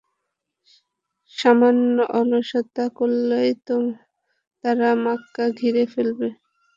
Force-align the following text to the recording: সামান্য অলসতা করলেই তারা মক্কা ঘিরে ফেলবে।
সামান্য 1.35 1.95
অলসতা 2.19 2.85
করলেই 2.97 3.51
তারা 4.63 4.89
মক্কা 5.03 5.45
ঘিরে 5.59 5.83
ফেলবে। 5.93 6.27